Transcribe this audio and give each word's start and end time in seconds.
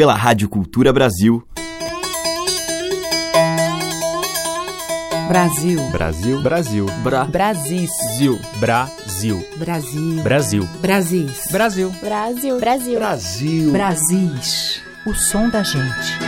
pela 0.00 0.14
Rádio 0.14 0.48
Cultura 0.48 0.94
Brasil. 0.94 1.46
Brasil. 5.28 5.78
Brasil. 5.90 6.40
Brasil. 6.40 6.86
Bra. 7.02 7.26
Brasis. 7.26 7.90
Zil. 8.16 8.40
Brasil. 8.58 9.46
Brasil. 9.58 10.22
Brasil. 10.22 10.68
Brasis. 10.80 11.48
Brasil. 11.50 11.90
Brasil. 12.00 12.58
Brasil. 12.58 12.98
Brasil. 12.98 13.72
Brasis. 13.72 14.82
O 15.06 15.12
som 15.12 15.50
da 15.50 15.62
gente. 15.62 16.18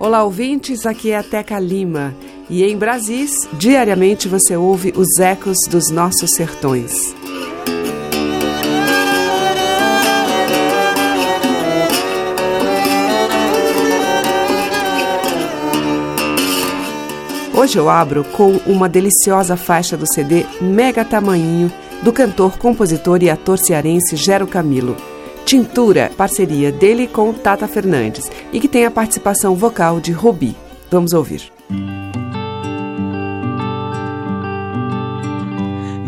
Olá, 0.00 0.24
ouvintes, 0.24 0.86
aqui 0.86 1.10
é 1.10 1.18
a 1.18 1.22
Teca 1.22 1.58
Lima. 1.58 2.14
E 2.50 2.64
em 2.64 2.76
Brasis, 2.76 3.46
diariamente 3.52 4.26
você 4.26 4.56
ouve 4.56 4.92
os 4.96 5.18
ecos 5.18 5.58
dos 5.68 5.90
nossos 5.90 6.30
sertões. 6.34 7.14
Hoje 17.54 17.76
eu 17.76 17.90
abro 17.90 18.24
com 18.24 18.52
uma 18.66 18.88
deliciosa 18.88 19.56
faixa 19.56 19.96
do 19.96 20.06
CD 20.06 20.46
Mega 20.60 21.04
Tamanhinho 21.04 21.70
do 22.02 22.12
cantor, 22.12 22.56
compositor 22.56 23.22
e 23.22 23.28
ator 23.28 23.58
cearense 23.58 24.16
Gero 24.16 24.46
Camilo. 24.46 24.96
Tintura, 25.44 26.10
parceria 26.16 26.70
dele 26.70 27.06
com 27.06 27.32
Tata 27.32 27.66
Fernandes 27.66 28.30
e 28.52 28.60
que 28.60 28.68
tem 28.68 28.86
a 28.86 28.90
participação 28.90 29.54
vocal 29.54 30.00
de 30.00 30.12
Robi. 30.12 30.56
Vamos 30.90 31.12
ouvir. 31.12 31.52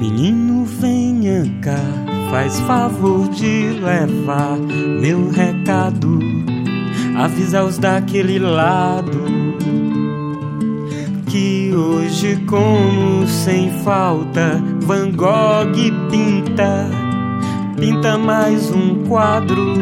Menino, 0.01 0.65
venha 0.65 1.45
cá, 1.61 1.79
faz 2.31 2.59
favor 2.61 3.29
de 3.29 3.69
levar 3.69 4.57
meu 4.57 5.29
recado, 5.29 6.19
avisa 7.15 7.63
os 7.63 7.77
daquele 7.77 8.39
lado 8.39 9.21
que 11.27 11.75
hoje, 11.75 12.37
como 12.47 13.27
sem 13.27 13.71
falta, 13.85 14.59
Van 14.81 15.13
Gogh 15.13 15.77
pinta, 16.11 16.89
pinta 17.77 18.17
mais 18.17 18.71
um 18.71 19.05
quadro. 19.05 19.77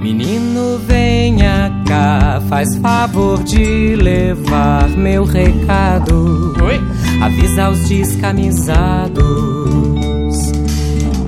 Menino, 0.00 0.78
venha 0.86 1.70
cá, 1.86 2.40
faz 2.48 2.74
favor 2.78 3.42
de 3.42 3.96
levar 3.96 4.88
meu 4.96 5.24
recado. 5.24 6.54
Oi? 6.64 6.80
Avisa 7.20 7.70
os 7.70 7.88
descamisados 7.88 9.20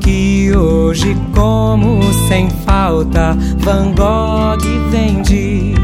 que 0.00 0.52
hoje, 0.56 1.16
como 1.34 2.02
sem 2.28 2.50
falta, 2.50 3.36
Van 3.58 3.92
Gogh 3.94 4.90
vende, 4.90 5.74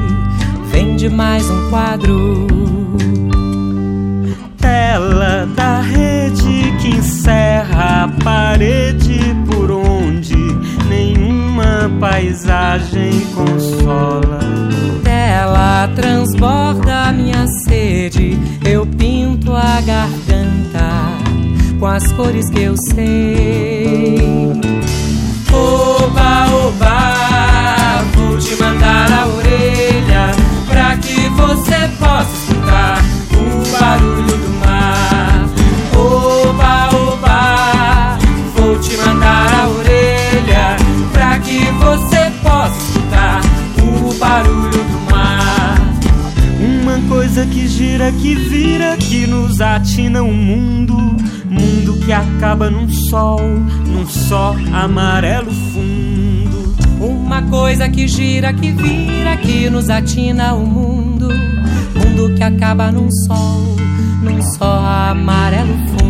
vende 0.70 1.08
mais 1.08 1.48
um 1.48 1.70
quadro 1.70 2.46
tela 4.98 5.46
da 5.54 5.80
rede 5.80 6.72
que 6.80 6.88
encerra 6.96 8.04
a 8.04 8.08
parede 8.24 9.36
por 9.46 9.70
onde 9.70 10.36
nenhuma 10.88 11.90
paisagem 12.00 13.20
consola. 13.34 14.40
Tela 15.04 15.88
transborda 15.94 17.12
minha 17.12 17.46
sede, 17.64 18.07
a 19.58 19.80
garganta 19.80 20.88
com 21.78 21.86
as 21.86 22.12
cores 22.12 22.48
que 22.50 22.62
eu 22.62 22.74
sei. 22.92 24.18
Oba, 25.52 26.46
oba, 26.52 27.17
gira, 47.78 48.10
que 48.10 48.34
vira, 48.34 48.96
que 48.96 49.24
nos 49.26 49.60
atina 49.60 50.22
o 50.22 50.32
mundo. 50.32 50.96
Mundo 51.48 51.98
que 52.04 52.12
acaba 52.12 52.68
num 52.68 52.88
sol, 52.88 53.40
num 53.86 54.06
só 54.06 54.56
amarelo 54.72 55.52
fundo. 55.52 56.74
Uma 57.00 57.42
coisa 57.42 57.88
que 57.88 58.08
gira, 58.08 58.52
que 58.52 58.72
vira, 58.72 59.36
que 59.36 59.70
nos 59.70 59.88
atina 59.88 60.54
o 60.54 60.66
mundo. 60.66 61.28
Mundo 61.94 62.34
que 62.34 62.42
acaba 62.42 62.90
num 62.90 63.08
sol, 63.26 63.76
num 64.22 64.42
só 64.42 64.84
amarelo 65.10 65.74
fundo. 65.86 66.07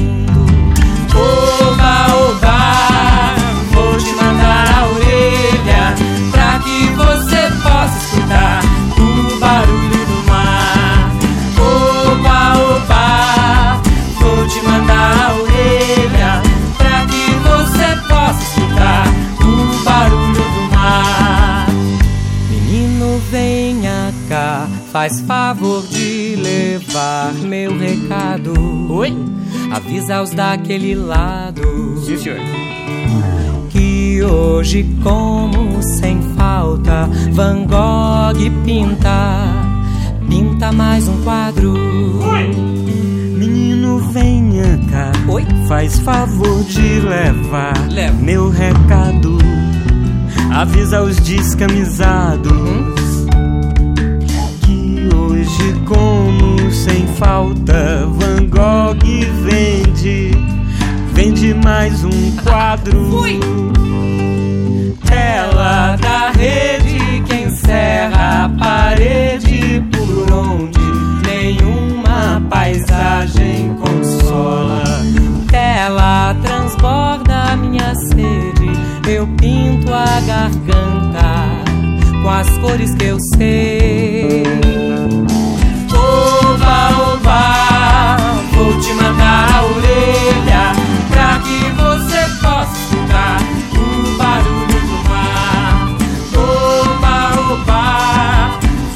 Faz 24.93 25.21
favor 25.21 25.83
de 25.87 26.37
levar 26.37 27.33
meu 27.35 27.77
recado. 27.79 28.53
Oi? 28.91 29.15
Avisa 29.71 30.23
os 30.23 30.31
daquele 30.31 30.95
lado 30.95 31.63
Sim, 32.05 32.17
senhor. 32.17 32.39
que 33.71 34.23
hoje, 34.23 34.85
como 35.03 35.83
sem 35.83 36.21
falta, 36.37 37.09
Van 37.33 37.65
Gogh 37.67 38.51
pinta, 38.65 39.47
pinta 40.29 40.73
mais 40.73 41.07
um 41.07 41.21
quadro. 41.23 41.75
Menino, 43.37 43.99
venha 44.11 44.79
cá, 44.91 45.13
Oi? 45.29 45.47
faz 45.69 45.99
favor 46.01 46.65
de 46.65 47.01
levar 47.01 47.89
Leva. 47.91 48.17
meu 48.23 48.49
recado. 48.49 49.39
Avisa 50.51 51.03
os 51.03 51.17
descamisados 51.19 52.51
que 52.97 52.98
falta, 57.19 58.07
Van 58.07 58.47
Gogh 58.47 59.05
vende, 59.43 60.31
vende 61.13 61.53
mais 61.55 62.05
um 62.05 62.37
quadro. 62.45 63.11
Tela 65.05 65.97
da 65.97 66.31
rede 66.31 67.23
que 67.27 67.35
encerra 67.35 68.45
a 68.45 68.49
parede 68.49 69.83
por 69.91 70.33
onde 70.33 70.79
nenhuma 71.27 72.41
paisagem 72.49 73.75
consola. 73.75 74.85
Tela 75.49 76.37
transborda 76.41 77.57
minha 77.57 77.95
sede, 77.97 79.11
eu 79.11 79.27
pinto 79.37 79.93
a 79.93 80.21
garganta 80.21 81.65
com 82.23 82.31
as 82.31 82.49
cores 82.59 82.95
que 82.95 83.05
eu 83.07 83.19
sei. 83.37 84.45
Oba, 86.19 86.77
oba, 87.13 88.17
vou 88.53 88.73
te 88.81 88.93
mandar 88.95 89.55
a 89.55 89.63
orelha 89.65 90.73
pra 91.11 91.39
que 91.39 91.59
você 91.81 92.21
possa 92.41 92.75
escutar 92.83 93.39
o 93.73 94.17
barulho 94.19 94.81
do 94.89 94.99
mar. 95.09 95.73
Oba, 96.35 97.17
oba, 97.53 97.83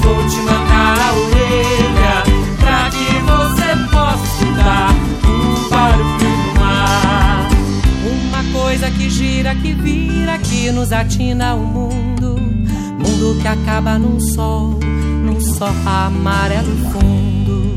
vou 0.01 0.21
te 0.27 0.39
mandar 0.41 0.97
a 0.99 1.13
orelha 1.13 2.15
pra 2.59 2.89
que 2.89 3.09
você 3.31 3.69
possa 3.89 4.25
escutar 4.33 4.89
o 5.23 5.69
barulho 5.69 6.17
do 6.19 6.59
mar. 6.59 7.47
Uma 8.05 8.43
coisa 8.51 8.91
que 8.91 9.09
gira, 9.09 9.55
que 9.55 9.73
vira, 9.73 10.37
que 10.39 10.71
nos 10.71 10.91
atina 10.91 11.55
o 11.55 11.65
mundo. 11.65 12.62
Mundo 13.23 13.41
que 13.41 13.47
acaba 13.47 13.97
num 13.97 14.19
sol, 14.19 14.77
num 15.23 15.39
só 15.39 15.69
amarelo 15.85 16.75
fundo. 16.91 17.73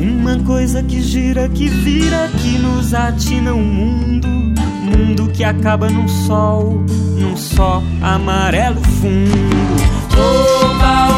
Uma 0.00 0.40
coisa 0.44 0.82
que 0.82 1.00
gira, 1.00 1.48
que 1.48 1.68
vira, 1.68 2.28
que 2.42 2.58
nos 2.58 2.92
atina 2.92 3.54
o 3.54 3.60
mundo. 3.60 4.26
Mundo 4.26 5.30
que 5.32 5.44
acaba 5.44 5.88
num 5.88 6.08
sol, 6.08 6.84
num 7.16 7.36
só 7.36 7.80
amarelo 8.02 8.80
fundo. 8.82 9.36
Oba, 10.18 11.15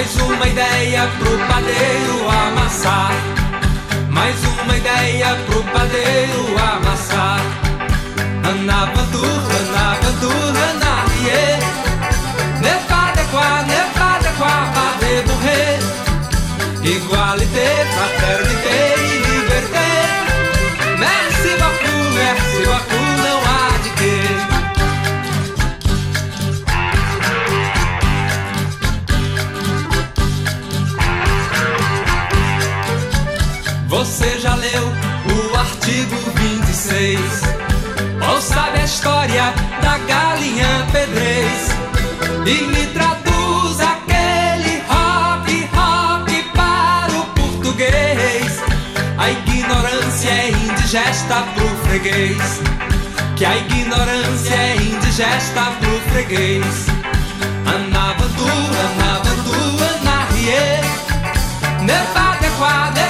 Mais 0.00 0.16
uma 0.16 0.48
ideia 0.48 1.06
pro 1.18 1.38
padeiro 1.46 2.30
amassar. 2.30 3.12
Mais 4.08 4.34
uma 4.46 4.74
ideia 4.74 5.36
pro 5.44 5.62
padeiro 5.64 6.56
amassar. 6.58 7.40
Anavantu, 8.42 9.22
Anavantu, 9.58 10.30
Anarie. 10.70 11.69
Nevadequá, 11.69 11.69
artigo 35.90 36.16
26? 36.36 37.20
Ou 38.30 38.40
sabe 38.40 38.78
a 38.78 38.84
história 38.84 39.52
da 39.82 39.98
galinha 39.98 40.86
pedrez? 40.92 41.70
E 42.46 42.62
me 42.68 42.86
traduz 42.86 43.80
aquele 43.80 44.82
rock, 44.88 45.68
rock 45.74 46.42
para 46.54 47.12
o 47.12 47.24
português. 47.34 48.62
A 49.18 49.30
ignorância 49.30 50.30
é 50.30 50.50
indigesta 50.50 51.42
pro 51.54 51.68
freguês. 51.88 52.60
Que 53.36 53.44
a 53.44 53.56
ignorância 53.56 54.54
é 54.54 54.76
indigesta 54.76 55.72
pro 55.80 56.00
freguês. 56.12 56.86
Anavantu, 57.66 58.46
Anavantu, 58.86 59.56
Anarie. 59.98 60.80
Nevadequá, 61.82 62.92
nevadequá, 62.94 63.09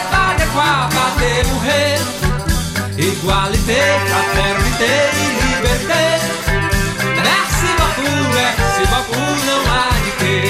Igualité, 3.23 3.77
fraternité 4.09 5.11
e 5.13 5.25
liberté. 5.45 6.05
Merci 7.23 7.69
beaucoup, 7.77 8.19
merci 8.33 8.83
beaucoup, 8.89 9.31
não 9.45 9.61
há 9.71 9.91
de 10.05 10.13
quê. 10.13 10.41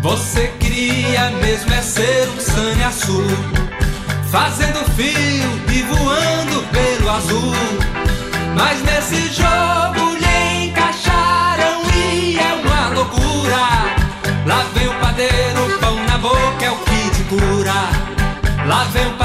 Você 0.00 0.48
queria 0.58 1.28
mesmo 1.42 1.70
é 1.74 1.82
ser 1.82 2.28
um 2.30 2.40
sanhaçu 2.40 3.24
Fazendo 4.30 4.82
fio 4.96 5.50
e 5.70 5.82
voando 5.82 6.62
pelo 6.72 7.10
azul 7.10 7.52
Mas 8.54 8.82
nesse 8.84 9.34
jogo 9.34 10.07
cura 18.68 18.76
Lá 18.76 19.17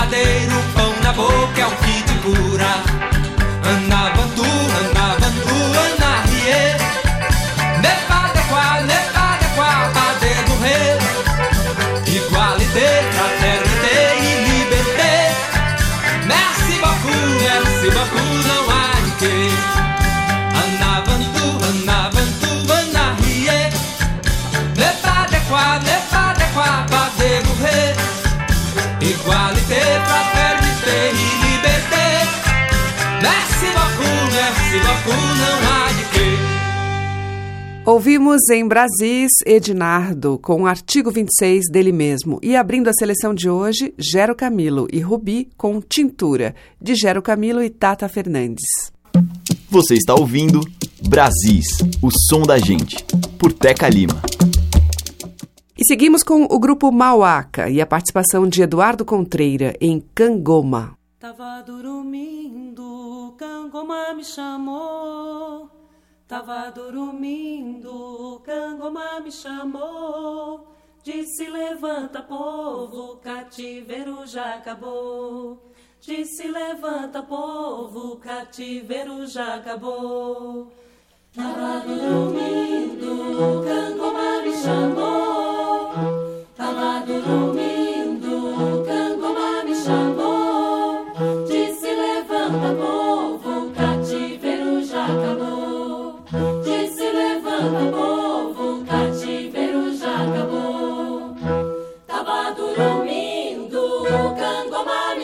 Ouvimos 37.86 38.50
em 38.50 38.66
Brasis 38.66 39.30
Ednardo, 39.46 40.40
com 40.40 40.62
o 40.62 40.66
artigo 40.66 41.12
26 41.12 41.70
dele 41.70 41.92
mesmo. 41.92 42.40
E 42.42 42.56
abrindo 42.56 42.88
a 42.88 42.94
seleção 42.94 43.34
de 43.34 43.50
hoje, 43.50 43.94
Gero 43.98 44.34
Camilo 44.34 44.88
e 44.90 45.02
Rubi 45.02 45.50
com 45.58 45.82
Tintura, 45.82 46.56
de 46.82 46.96
Gero 46.96 47.22
Camilo 47.22 47.62
e 47.62 47.70
Tata 47.70 48.08
Fernandes. 48.08 48.64
Você 49.70 49.96
está 49.96 50.16
ouvindo 50.16 50.62
Brasis, 51.10 51.68
o 52.02 52.10
som 52.30 52.44
da 52.44 52.58
gente, 52.58 53.04
por 53.38 53.52
Teca 53.52 53.90
Lima. 53.90 54.22
E 55.78 55.86
seguimos 55.86 56.24
com 56.24 56.44
o 56.44 56.58
grupo 56.58 56.90
Mauaca 56.90 57.70
e 57.70 57.82
a 57.82 57.86
participação 57.86 58.48
de 58.48 58.62
Eduardo 58.62 59.04
Contreira 59.04 59.76
em 59.82 60.02
Cangoma. 60.16 60.98
Tava 61.20 61.62
dormindo, 61.68 63.36
Cangoma 63.38 64.14
me 64.14 64.24
chamou. 64.24 65.83
Tava 66.28 66.72
dormindo, 66.72 68.42
Cangoma 68.46 69.20
me 69.20 69.32
chamou. 69.32 70.68
Disse: 71.04 71.50
Levanta, 71.50 72.22
povo, 72.22 73.18
cativeiro 73.18 74.26
já 74.26 74.56
acabou. 74.56 75.62
Disse: 76.00 76.48
Levanta, 76.48 77.22
povo, 77.22 78.16
cativeiro 78.18 79.28
já 79.28 79.56
acabou. 79.56 80.72
Tava 81.36 81.82
dormindo, 81.86 83.64
Cangoma 83.66 84.42
me 84.44 84.54
chamou. 84.54 85.92
Tava 86.56 87.06
dormindo, 87.06 87.93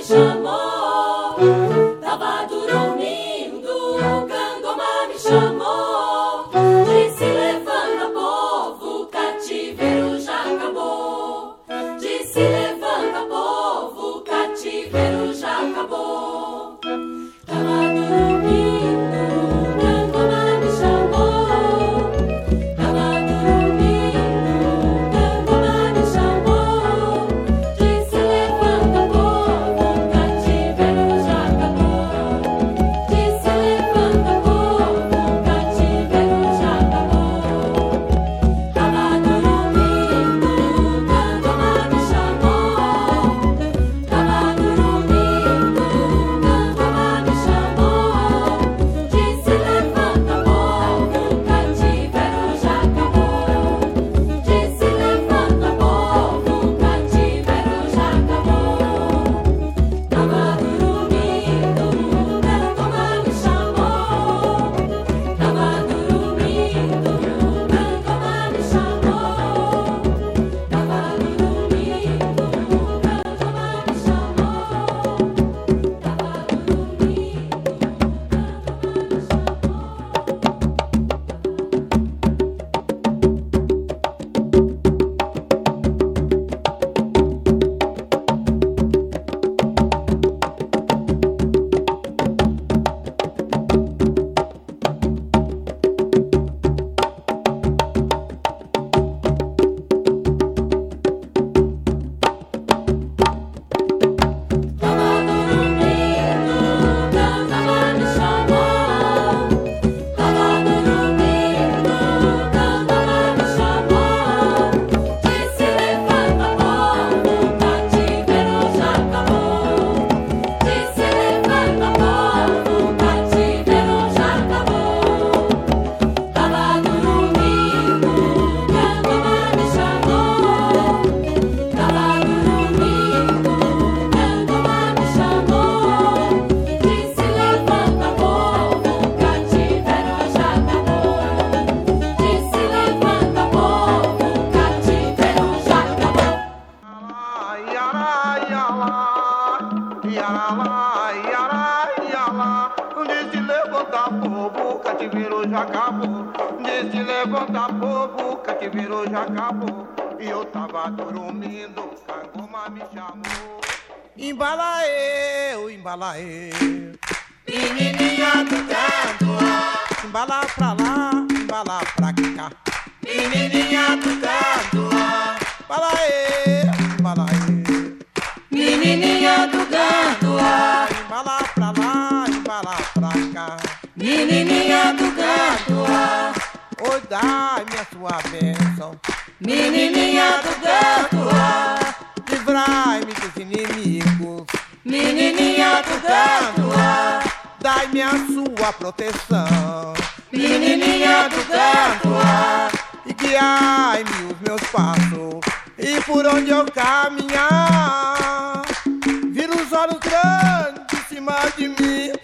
Cangoma 0.09 0.48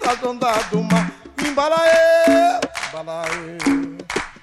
Tá 0.06 0.12
a 0.12 0.16
dona 0.16 0.52
do 0.70 0.84
mar. 0.84 1.12
Embalaê, 1.44 2.60
embalaê. 2.94 3.58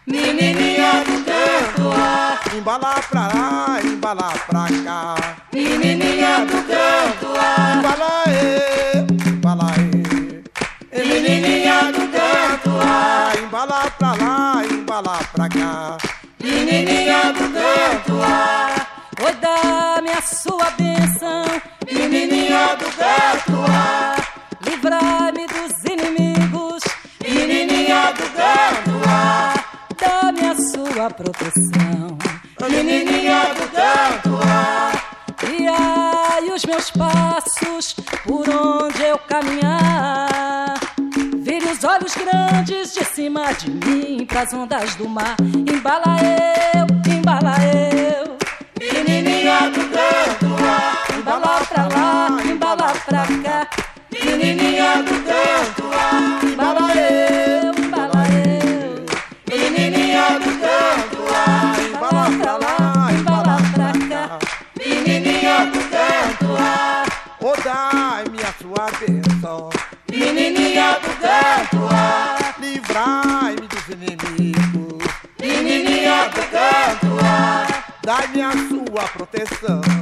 Menininha 0.04 1.04
do 1.04 1.24
canto 1.24 1.92
A, 1.94 2.40
embala 2.52 2.94
pra 3.08 3.28
lá, 3.28 3.80
embala 3.84 4.32
pra 4.48 4.66
cá. 4.84 5.14
Menininha 5.52 6.44
do 6.46 6.58
canto 6.66 7.28
A, 7.38 7.76
embalaê, 7.76 9.06
embalaê. 9.28 9.90
Menininha 10.92 11.92
do 11.92 12.08
canto 12.10 12.70
A, 12.80 13.32
embala 13.38 13.88
pra 13.96 14.14
lá, 14.14 14.64
embala 14.68 15.18
pra 15.32 15.48
cá. 15.48 15.96
Menininha 16.42 17.32
do 17.34 17.52
canto 17.54 18.16
lá. 18.18 18.81
proteção. 31.22 32.18
Menininha 32.68 33.54
do 33.54 33.68
tanto 33.68 34.36
ar. 34.42 35.12
E 35.48 35.66
ai, 35.68 36.50
os 36.50 36.64
meus 36.64 36.90
passos, 36.90 37.94
por 38.24 38.48
onde 38.48 39.02
eu 39.02 39.18
caminhar. 39.18 40.78
Vire 41.38 41.66
os 41.66 41.84
olhos 41.84 42.14
grandes 42.14 42.94
de 42.94 43.04
cima 43.04 43.52
de 43.52 43.70
mim, 43.70 44.26
pras 44.26 44.52
ondas 44.52 44.94
do 44.96 45.08
mar. 45.08 45.36
Embala 45.40 46.16
eu, 46.74 47.12
embala 47.12 47.56
eu. 47.64 47.91
Yes, 79.42 79.58
sir. 79.58 80.01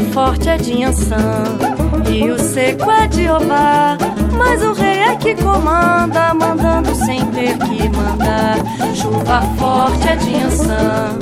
Forte 0.00 0.48
é 0.48 0.56
de 0.56 0.84
Ançã, 0.84 1.16
o 2.32 2.38
seco 2.38 2.90
é 2.90 3.06
de 3.08 3.28
Obá. 3.28 3.98
Mas 4.36 4.62
o 4.62 4.72
rei 4.72 4.98
é 5.00 5.16
que 5.16 5.34
comanda, 5.34 6.32
mandando 6.34 6.94
sem 6.94 7.24
ter 7.26 7.58
que 7.58 7.88
mandar. 7.88 8.58
Chuva 8.94 9.42
forte 9.58 10.08
é 10.08 10.16
de 10.16 10.34
Ançã, 10.36 11.18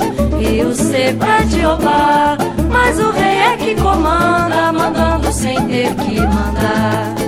o 0.69 0.75
seco 0.75 1.25
é 1.25 1.43
de 1.45 1.67
Obá. 1.67 2.37
Mas 2.71 2.99
o 2.99 3.11
rei 3.11 3.39
é 3.39 3.57
que 3.57 3.75
comanda, 3.77 4.73
mandando 4.73 5.33
sem 5.33 5.57
ter 5.67 5.95
que 5.95 6.21
mandar. 6.21 7.26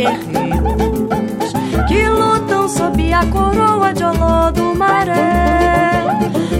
Guerreiros 0.00 1.52
que 1.88 2.08
lutam 2.08 2.68
sob 2.68 3.12
a 3.12 3.26
coroa 3.26 3.92
de 3.92 4.04
olô 4.04 4.50
do 4.52 4.74
maré. 4.74 6.04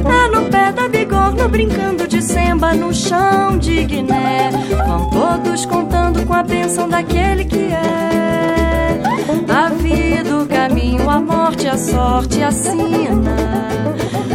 É 0.05 0.29
no 0.29 0.45
pé 0.51 0.73
da 0.73 0.89
bigorna 0.89 1.49
brincando 1.49 2.07
de 2.07 2.23
semba 2.23 2.75
no 2.75 2.93
chão 2.93 3.57
de 3.59 3.85
Guiné. 3.85 4.51
Vão 4.87 5.11
todos 5.11 5.65
contando 5.67 6.25
com 6.27 6.35
a 6.35 6.43
bênção 6.43 6.89
daquele 6.89 7.45
que 7.45 7.73
é. 7.73 9.01
A 9.49 9.69
vida, 9.71 10.39
o 10.39 10.47
caminho, 10.47 11.09
a 11.09 11.21
morte, 11.21 11.67
a 11.67 11.79
sorte, 11.79 12.43
a 12.43 12.51
sina. 12.51 13.37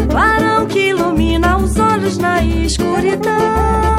Clarão 0.10 0.66
que 0.66 0.90
ilumina 0.90 1.58
os 1.58 1.78
olhos 1.78 2.18
na 2.18 2.44
escuridão. 2.44 3.95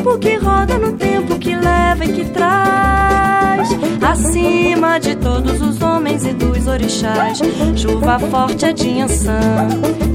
O 0.00 0.02
tempo 0.02 0.18
que 0.18 0.36
roda 0.36 0.78
no 0.78 0.92
tempo 0.94 1.38
que 1.38 1.54
leva 1.54 2.06
e 2.06 2.12
que 2.14 2.24
traz. 2.30 3.68
Acima 4.00 4.98
de 4.98 5.14
todos 5.14 5.60
os 5.60 5.82
homens 5.82 6.24
e 6.24 6.32
dos 6.32 6.66
orixás. 6.66 7.38
Chuva 7.76 8.18
forte 8.18 8.64
é 8.64 8.72
de 8.72 8.98
Ançã, 9.02 9.38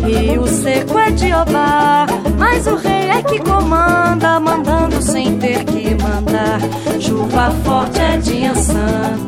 rio 0.04 0.48
seco 0.48 0.98
é 0.98 1.12
de 1.12 1.32
Obá. 1.32 2.08
Mas 2.36 2.66
o 2.66 2.76
rei 2.78 3.12
é 3.12 3.22
que 3.22 3.38
comanda, 3.40 4.40
mandando 4.40 5.00
sem 5.04 5.38
ter 5.38 5.64
que 5.66 5.94
mandar. 6.02 6.60
Chuva 7.00 7.52
forte 7.64 8.00
é 8.00 8.18
de 8.18 8.44
Ançã, 8.44 9.20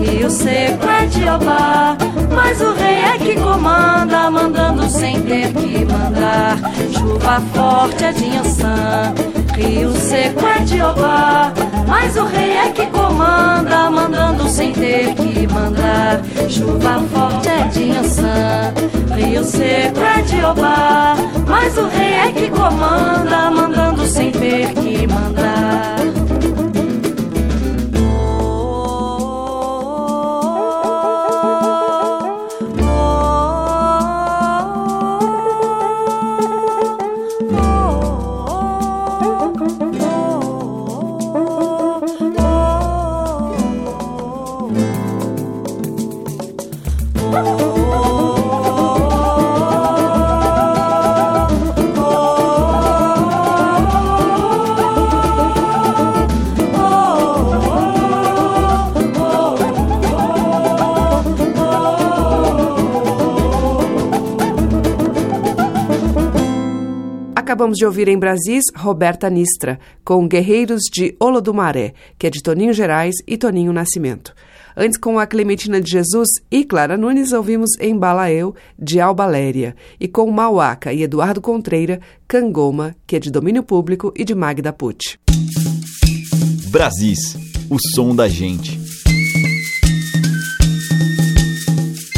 rio 0.00 0.30
seco 0.30 0.88
é 0.88 1.04
de 1.04 1.28
Obá. 1.28 1.94
Mas 2.34 2.58
o 2.62 2.72
rei 2.72 3.00
é 3.00 3.18
que 3.18 3.34
comanda, 3.38 4.30
mandando 4.30 4.88
sem 4.88 5.20
ter 5.20 5.52
que 5.52 5.84
mandar. 5.84 6.56
Chuva 6.90 7.38
forte 7.52 8.02
é 8.02 8.12
de 8.12 8.36
Ançã, 8.38 9.14
rio 9.56 9.90
seco 9.92 10.46
é 10.46 10.58
de 10.60 10.82
Obá. 10.82 11.52
Mas 11.86 12.16
o 12.16 12.24
rei 12.26 12.56
é 12.56 12.70
que 12.70 12.86
comanda, 12.86 13.90
mandando 13.90 14.48
sem 14.48 14.72
ter 14.72 15.14
que 15.14 15.46
mandar. 15.46 16.22
Chuva 16.48 17.00
forte 17.12 17.48
é 17.48 17.64
de 17.68 17.90
Ançã, 17.92 18.74
rio 19.14 19.44
seco 19.44 20.00
é 20.00 20.22
de 20.22 20.44
Obá. 20.44 21.16
Mas 21.46 21.76
o 21.78 21.88
rei 21.88 22.12
é 22.14 22.32
que 22.32 22.50
comanda, 22.50 23.50
mandando 23.50 24.06
sem 24.06 24.30
ter 24.30 24.72
que 24.74 25.06
mandar. 25.06 25.95
Acabamos 67.66 67.78
de 67.78 67.84
ouvir 67.84 68.06
em 68.06 68.16
Brasis 68.16 68.62
Roberta 68.76 69.28
Nistra, 69.28 69.80
com 70.04 70.28
Guerreiros 70.28 70.82
de 70.84 71.16
Olodumaré, 71.18 71.94
que 72.16 72.28
é 72.28 72.30
de 72.30 72.40
Toninho 72.40 72.72
Gerais 72.72 73.16
e 73.26 73.36
Toninho 73.36 73.72
Nascimento. 73.72 74.32
Antes, 74.76 74.96
com 74.96 75.18
a 75.18 75.26
Clementina 75.26 75.80
de 75.80 75.90
Jesus 75.90 76.28
e 76.48 76.62
Clara 76.62 76.96
Nunes, 76.96 77.32
ouvimos 77.32 77.70
em 77.80 77.98
Balaeu, 77.98 78.54
de 78.78 79.00
Albaléria, 79.00 79.74
e 79.98 80.06
com 80.06 80.30
Mauaca 80.30 80.92
e 80.92 81.02
Eduardo 81.02 81.40
Contreira, 81.40 82.00
Cangoma, 82.28 82.94
que 83.04 83.16
é 83.16 83.18
de 83.18 83.32
domínio 83.32 83.64
público 83.64 84.12
e 84.14 84.24
de 84.24 84.32
Magda 84.32 84.72
Pucci. 84.72 85.18
Brasis, 86.70 87.36
o 87.68 87.78
som 87.96 88.14
da 88.14 88.28
gente. 88.28 88.85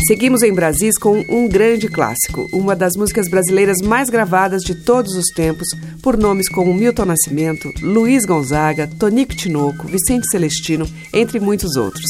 Seguimos 0.09 0.42
em 0.42 0.55
Brasis 0.55 0.97
com 0.97 1.23
um 1.29 1.47
grande 1.47 1.87
clássico, 1.87 2.49
uma 2.51 2.75
das 2.75 2.97
músicas 2.97 3.29
brasileiras 3.29 3.83
mais 3.83 4.09
gravadas 4.09 4.62
de 4.62 4.75
todos 4.75 5.14
os 5.14 5.27
tempos, 5.35 5.68
por 6.03 6.16
nomes 6.16 6.49
como 6.49 6.73
Milton 6.73 7.05
Nascimento, 7.05 7.71
Luiz 7.83 8.25
Gonzaga, 8.25 8.88
Tonico 8.99 9.37
Tinoco, 9.37 9.87
Vicente 9.87 10.27
Celestino, 10.31 10.88
entre 11.12 11.38
muitos 11.38 11.77
outros. 11.77 12.07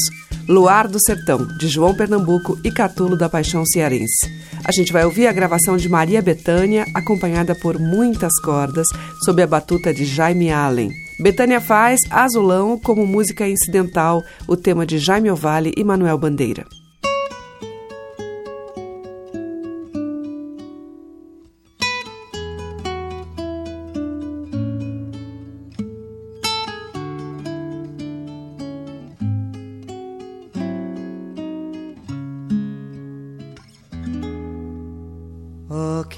Luar 0.47 0.87
do 0.87 0.97
Sertão, 0.97 1.45
de 1.57 1.67
João 1.67 1.93
Pernambuco 1.93 2.57
e 2.63 2.71
Catulo 2.71 3.17
da 3.17 3.27
Paixão 3.27 3.65
Cearense. 3.65 4.31
A 4.63 4.71
gente 4.71 4.93
vai 4.93 5.03
ouvir 5.03 5.27
a 5.27 5.33
gravação 5.33 5.75
de 5.75 5.89
Maria 5.89 6.21
Bethânia, 6.21 6.85
acompanhada 6.95 7.53
por 7.53 7.77
muitas 7.77 8.31
cordas, 8.39 8.87
sob 9.25 9.43
a 9.43 9.47
batuta 9.47 9.93
de 9.93 10.05
Jaime 10.05 10.49
Allen. 10.49 10.89
Betânia 11.19 11.59
faz 11.59 11.99
Azulão 12.09 12.79
como 12.79 13.05
música 13.05 13.45
incidental, 13.45 14.23
o 14.47 14.55
tema 14.55 14.85
de 14.85 14.99
Jaime 14.99 15.29
Ovalle 15.29 15.73
e 15.75 15.83
Manuel 15.83 16.17
Bandeira. 16.17 16.65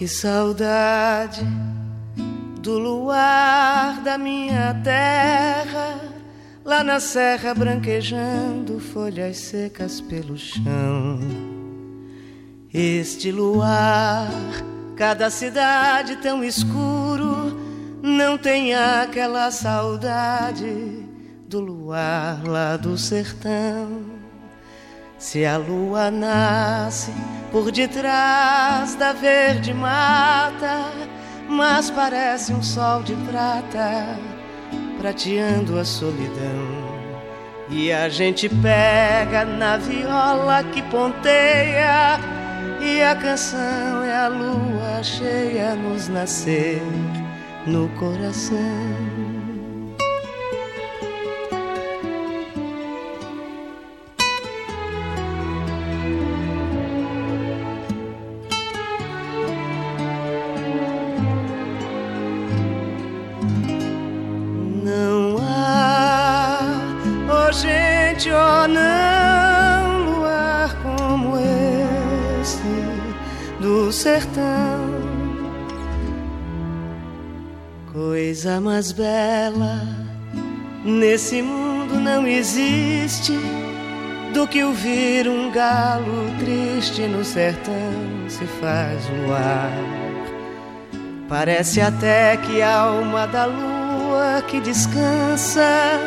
Que 0.01 0.07
saudade 0.07 1.45
do 2.59 2.79
luar 2.79 4.01
da 4.01 4.17
minha 4.17 4.73
terra, 4.83 6.01
lá 6.65 6.83
na 6.83 6.99
serra 6.99 7.53
branquejando 7.53 8.79
folhas 8.79 9.37
secas 9.37 10.01
pelo 10.01 10.35
chão. 10.35 11.19
Este 12.73 13.31
luar, 13.31 14.31
cada 14.95 15.29
cidade 15.29 16.15
tão 16.15 16.43
escuro, 16.43 17.55
não 18.01 18.39
tem 18.39 18.73
aquela 18.73 19.51
saudade 19.51 21.05
do 21.47 21.59
luar 21.59 22.43
lá 22.43 22.75
do 22.75 22.97
sertão. 22.97 24.01
Se 25.19 25.45
a 25.45 25.57
lua 25.57 26.09
nasce 26.09 27.11
por 27.51 27.71
detrás 27.71 28.95
da 28.95 29.11
verde 29.11 29.73
mata, 29.73 30.85
mas 31.49 31.91
parece 31.91 32.53
um 32.53 32.63
sol 32.63 33.03
de 33.03 33.13
prata, 33.15 34.17
prateando 34.97 35.77
a 35.77 35.83
solidão. 35.83 36.89
E 37.69 37.91
a 37.91 38.09
gente 38.09 38.49
pega 38.49 39.45
na 39.45 39.77
viola 39.77 40.63
que 40.63 40.81
ponteia, 40.83 42.19
e 42.81 43.01
a 43.01 43.15
canção 43.15 44.03
é 44.03 44.15
a 44.15 44.27
lua 44.27 45.03
cheia 45.03 45.75
nos 45.75 46.07
nascer 46.07 46.81
no 47.67 47.89
coração. 47.89 49.10
Coisa 78.41 78.59
mais 78.59 78.91
bela 78.91 79.83
nesse 80.83 81.43
mundo 81.43 81.99
não 81.99 82.25
existe 82.25 83.37
do 84.33 84.47
que 84.47 84.63
ouvir 84.63 85.27
um 85.27 85.51
galo 85.51 86.25
triste 86.39 87.03
no 87.03 87.23
sertão 87.23 87.93
se 88.27 88.43
faz 88.59 89.07
luar. 89.09 89.71
Parece 91.29 91.81
até 91.81 92.35
que 92.37 92.63
a 92.63 92.79
alma 92.79 93.27
da 93.27 93.45
lua 93.45 94.43
que 94.47 94.59
descansa, 94.59 95.99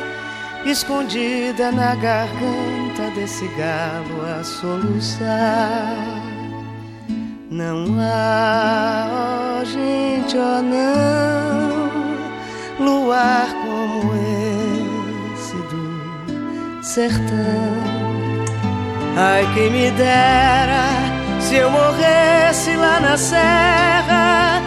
escondida 0.66 1.70
na 1.70 1.94
garganta 1.94 3.11
desse 3.14 3.47
galo 3.57 4.40
a 4.40 4.42
soluçar. 4.42 5.94
Não 7.49 7.94
há, 8.01 9.61
oh 9.61 9.64
gente, 9.64 10.37
oh 10.37 10.61
não, 10.61 11.74
luar 12.85 13.49
como 13.62 13.94
sertão. 16.94 17.75
Ai, 19.16 19.44
quem 19.53 19.70
me 19.70 19.90
dera 19.90 20.85
se 21.40 21.57
eu 21.57 21.68
morresse 21.68 22.77
lá 22.77 23.01
na 23.01 23.16
serra, 23.16 24.62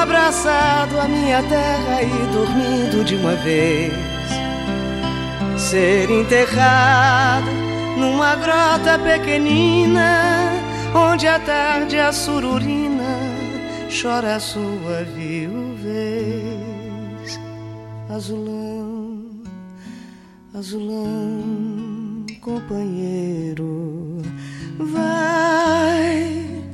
abraçado 0.00 0.98
à 0.98 1.06
minha 1.06 1.42
terra 1.42 2.02
e 2.02 2.32
dormindo 2.32 3.04
de 3.04 3.14
uma 3.16 3.34
vez. 3.36 3.92
Ser 5.58 6.10
enterrado 6.10 7.50
numa 7.98 8.36
grota 8.36 8.98
pequenina, 8.98 10.50
onde 10.94 11.26
a 11.28 11.38
tarde 11.38 11.98
a 11.98 12.12
sururina 12.12 13.18
chora 13.90 14.36
a 14.36 14.40
sua 14.40 15.04
viuvez. 15.14 16.65
Azulão, 18.08 19.42
azulão, 20.54 22.24
companheiro, 22.40 24.22
vai, 24.78 26.64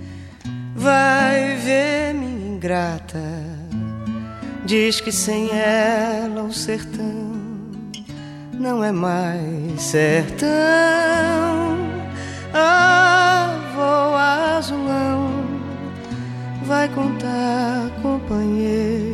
vai 0.77 1.57
ver 1.57 2.14
minha 2.14 2.55
ingrata. 2.55 3.18
Diz 4.66 5.01
que 5.01 5.11
sem 5.11 5.51
ela 5.51 6.45
o 6.45 6.53
sertão 6.53 7.33
não 8.62 8.85
é 8.85 8.92
mais 8.92 9.83
sertão. 9.83 10.49
Ah, 12.55 13.59
voa 13.75 14.59
azulão, 14.59 15.31
vai 16.64 16.88
contar, 16.90 17.90
companheiro, 18.03 19.12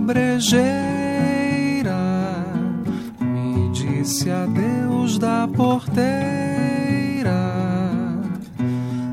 brejeira 0.00 1.94
me 3.20 3.68
disse 3.70 4.30
adeus 4.30 5.18
da 5.18 5.46
porteira, 5.48 6.10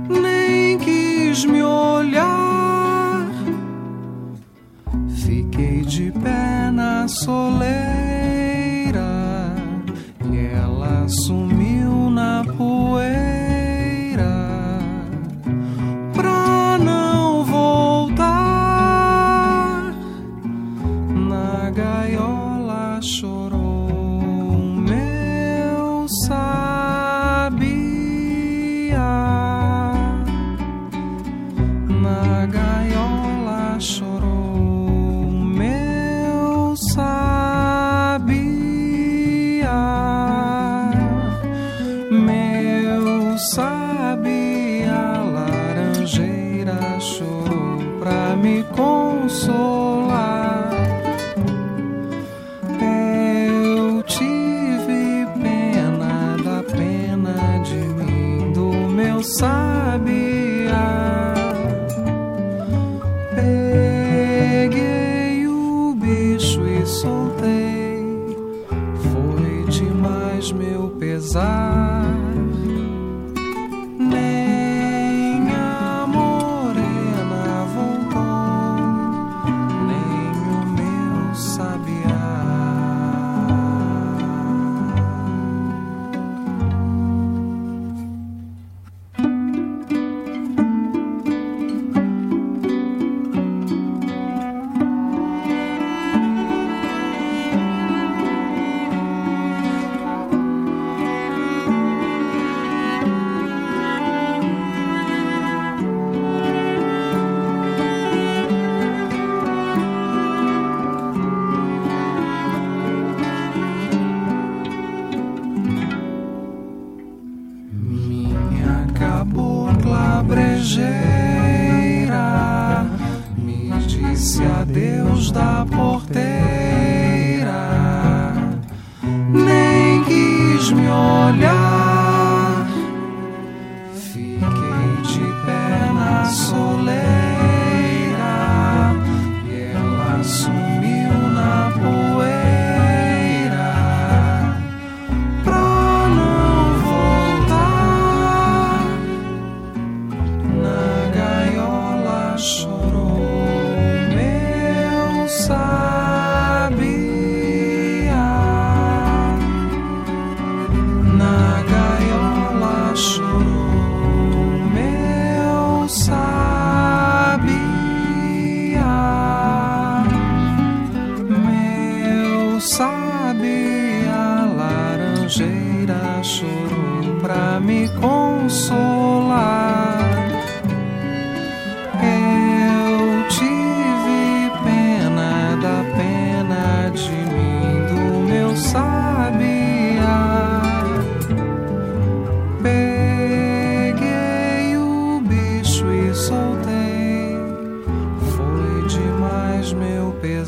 nem 0.09 0.77
quis 0.77 1.45
me 1.45 1.61
olhar. 1.61 3.27
Fiquei 5.25 5.81
de 5.81 6.11
pé 6.11 6.71
na 6.71 7.07
soleira 7.07 8.06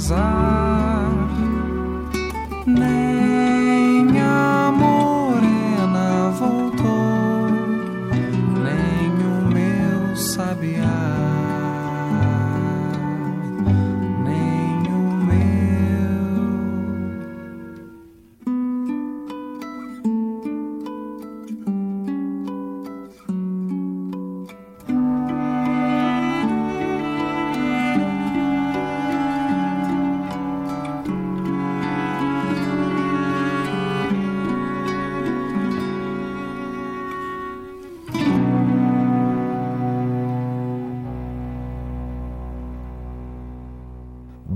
sun. 0.09 0.88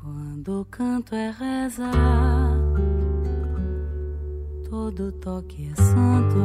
Quando 0.00 0.60
o 0.60 0.64
canto 0.66 1.12
é 1.14 1.30
reza, 1.30 1.90
todo 4.70 5.10
toque 5.12 5.68
é 5.72 5.74
santo, 5.74 6.38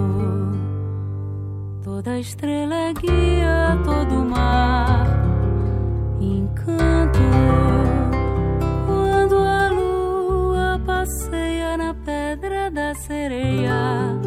toda 1.84 2.18
estrela 2.20 2.74
é 2.74 2.94
guia, 2.94 3.80
todo 3.86 4.26
mar 4.26 5.06
encanto. 6.20 7.20
Quando 8.88 9.36
a 9.36 9.70
lua 9.70 10.82
passeia 10.84 11.78
na 11.78 11.94
pedra 11.94 12.72
da 12.72 12.96
sereia, 12.96 14.20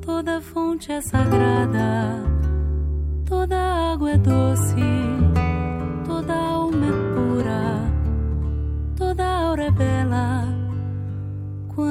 toda 0.00 0.40
fonte 0.40 0.90
é 0.90 1.02
sagrada, 1.02 2.24
toda 3.26 3.56
água 3.92 4.12
é 4.12 4.18
doce. 4.18 4.99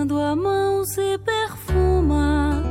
Quando 0.09 0.21
a 0.23 0.35
mão 0.35 0.83
se 0.85 1.19
perfuma. 1.19 2.63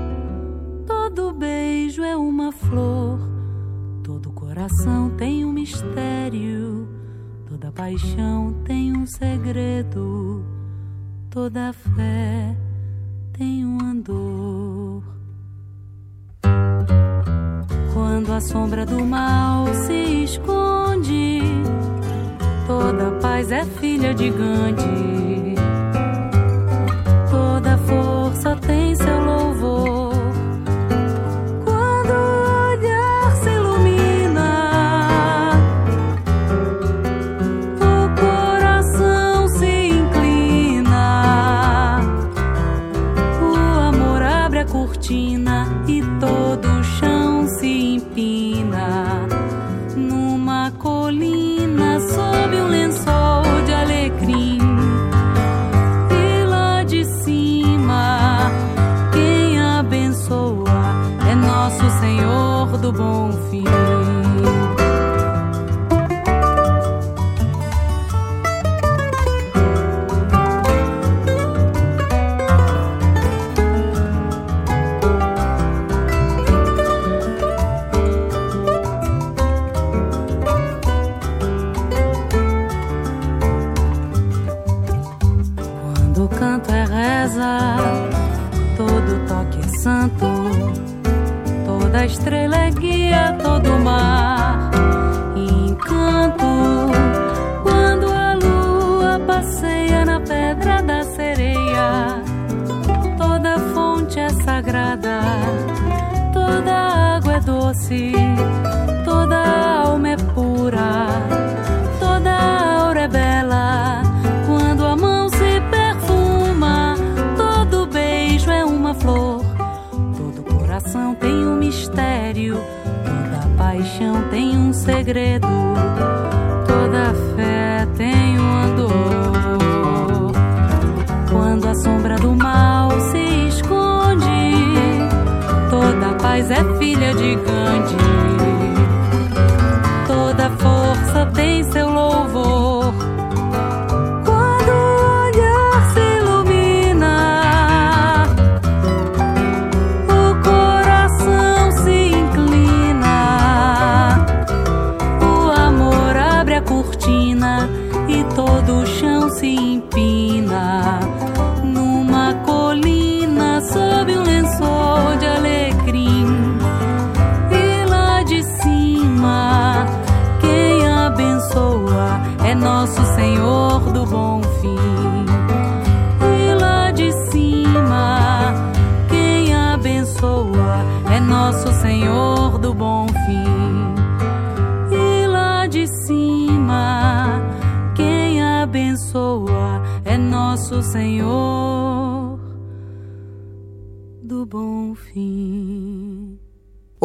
Todo 0.85 1.33
beijo 1.33 2.03
é 2.03 2.17
uma 2.17 2.51
flor, 2.51 3.21
todo 4.03 4.33
coração 4.33 5.11
tem 5.11 5.45
um 5.45 5.53
mistério, 5.53 6.89
toda 7.47 7.71
paixão 7.71 8.53
tem 8.65 8.93
um 8.97 9.07
segredo, 9.07 10.45
toda 11.31 11.73
fé 11.73 12.57
tem 13.35 13.65
um 13.65 13.79
andor. 13.83 15.05
Quando 17.95 18.33
a 18.33 18.41
sombra 18.41 18.85
do 18.85 19.05
mal 19.05 19.73
se 19.87 20.25
esconde, 20.25 21.41
toda 22.67 23.13
paz 23.21 23.53
é 23.53 23.65
filha 23.65 24.13
de 24.13 24.29
Gandhi 24.29 25.28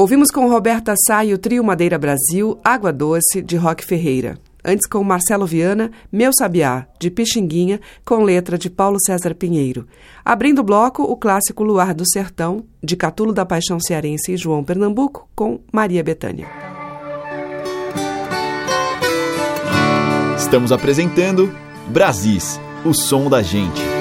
Ouvimos 0.04 0.30
com 0.32 0.50
Roberta 0.50 0.96
Sá 1.08 1.24
e 1.24 1.34
o 1.34 1.38
Trio 1.38 1.63
Madeira 1.63 1.98
Brasil 1.98 2.60
Água 2.62 2.92
Doce, 2.92 3.42
de 3.42 3.56
Roque 3.56 3.86
Ferreira. 3.86 4.38
Antes 4.62 4.86
com 4.86 5.02
Marcelo 5.02 5.46
Viana, 5.46 5.92
Meu 6.12 6.32
Sabiá, 6.38 6.86
de 7.00 7.10
Pixinguinha, 7.10 7.80
com 8.04 8.22
letra 8.22 8.58
de 8.58 8.70
Paulo 8.70 8.98
César 9.00 9.34
Pinheiro. 9.34 9.88
Abrindo 10.26 10.60
o 10.60 10.63
bloco, 10.63 11.04
o 11.04 11.16
clássico 11.16 11.64
Luar 11.64 11.93
do 11.93 12.04
Sertão, 12.06 12.66
de 12.84 12.97
Catulo 12.97 13.32
da 13.32 13.45
Paixão 13.45 13.80
Cearense 13.80 14.34
e 14.34 14.38
João 14.38 14.62
Pernambuco, 14.62 15.30
com 15.34 15.62
Maria 15.72 16.04
Betânia. 16.04 16.49
Estamos 20.38 20.74
apresentando 20.74 21.49
Brasis, 21.88 22.60
o 22.84 22.93
som 22.93 23.30
da 23.30 23.41
gente. 23.41 23.93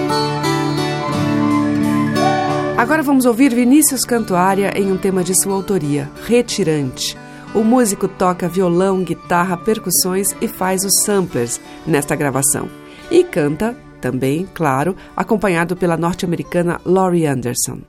Agora 2.82 3.00
vamos 3.00 3.26
ouvir 3.26 3.54
Vinícius 3.54 4.04
Cantuária 4.04 4.76
em 4.76 4.90
um 4.90 4.96
tema 4.96 5.22
de 5.22 5.40
sua 5.40 5.54
autoria, 5.54 6.10
Retirante. 6.26 7.16
O 7.54 7.62
músico 7.62 8.08
toca 8.08 8.48
violão, 8.48 9.04
guitarra, 9.04 9.56
percussões 9.56 10.26
e 10.40 10.48
faz 10.48 10.84
os 10.84 11.04
samplers 11.04 11.60
nesta 11.86 12.16
gravação. 12.16 12.68
E 13.08 13.22
canta, 13.22 13.76
também, 14.00 14.48
claro, 14.52 14.96
acompanhado 15.16 15.76
pela 15.76 15.96
norte-americana 15.96 16.80
Laurie 16.84 17.24
Anderson. 17.24 17.82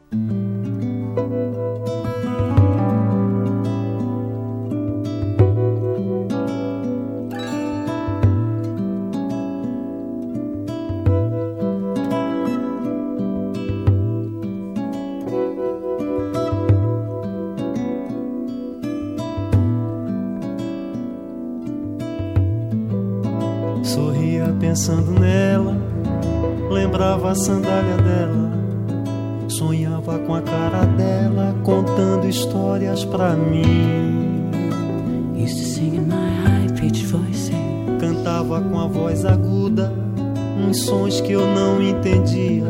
Pensando 24.73 25.11
nela, 25.19 25.77
lembrava 26.71 27.29
a 27.29 27.35
sandália 27.35 27.95
dela, 27.97 28.51
sonhava 29.47 30.17
com 30.17 30.33
a 30.33 30.41
cara 30.41 30.83
dela, 30.85 31.55
contando 31.63 32.27
histórias 32.27 33.05
pra 33.05 33.35
mim. 33.35 34.49
Used 35.35 35.59
to 35.59 35.63
sing 35.63 35.95
in 35.97 36.07
my 36.07 36.27
high-pitched 36.43 37.05
voice. 37.05 37.51
Cantava 37.99 38.61
com 38.61 38.79
a 38.79 38.87
voz 38.87 39.25
aguda, 39.25 39.93
uns 40.57 40.85
sons 40.85 41.21
que 41.21 41.33
eu 41.33 41.45
não 41.45 41.79
entendia, 41.79 42.65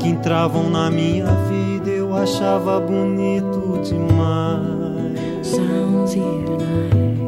que 0.00 0.08
entravam 0.08 0.68
na 0.68 0.90
minha 0.90 1.26
vida, 1.26 1.88
eu 1.88 2.16
achava 2.16 2.80
bonito 2.80 3.80
demais. 3.84 5.46
Sounds 5.46 6.16
even 6.16 6.56
I 6.62 7.25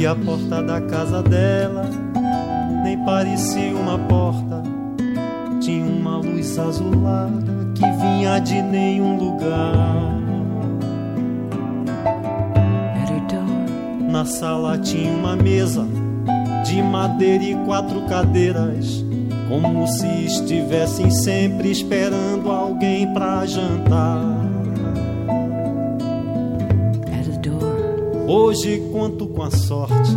E 0.00 0.06
a 0.06 0.14
porta 0.14 0.62
da 0.62 0.80
casa 0.80 1.22
dela 1.22 1.84
nem 2.82 3.04
parecia 3.04 3.76
uma 3.76 3.98
porta, 3.98 4.62
tinha 5.60 5.84
uma 5.84 6.16
luz 6.16 6.58
azulada 6.58 7.44
que 7.74 7.84
vinha 8.00 8.38
de 8.38 8.62
nenhum 8.62 9.18
lugar. 9.18 10.18
Na 14.10 14.24
sala 14.24 14.78
tinha 14.78 15.12
uma 15.12 15.36
mesa 15.36 15.86
de 16.64 16.82
madeira 16.82 17.44
e 17.44 17.54
quatro 17.66 18.00
cadeiras, 18.06 19.04
como 19.50 19.86
se 19.86 20.06
estivessem 20.24 21.10
sempre 21.10 21.70
esperando 21.70 22.50
alguém 22.50 23.12
para 23.12 23.44
jantar. 23.44 24.39
Hoje 28.32 28.80
conto 28.92 29.26
com 29.26 29.42
a 29.42 29.50
sorte, 29.50 30.12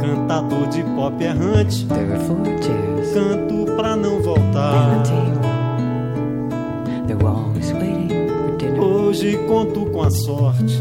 cantador 0.00 0.68
de 0.68 0.84
pop 0.84 1.20
errante. 1.20 1.84
Canto 3.12 3.72
pra 3.74 3.96
não 3.96 4.22
voltar. 4.22 5.02
Hoje 8.80 9.36
conto 9.48 9.84
com 9.86 10.00
a 10.00 10.10
sorte, 10.12 10.80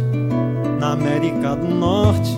na 0.80 0.92
América 0.92 1.56
do 1.56 1.74
Norte. 1.74 2.38